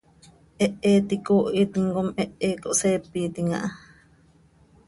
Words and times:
Hehe 0.59 0.89
iti 0.99 1.15
icoohitim 1.19 1.87
com 1.95 2.09
hehe 2.19 2.49
cohseepitim 2.61 3.49
aha. 3.57 3.69